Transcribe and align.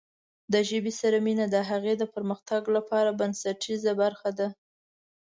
د 0.53 0.55
ژبې 0.69 0.93
سره 1.01 1.17
مینه 1.25 1.45
د 1.51 1.55
هغې 1.69 1.93
پرمختګ 2.15 2.61
لپاره 2.75 3.09
بنسټیزه 3.19 3.91
برخه 4.01 4.29
ده. 4.39 4.47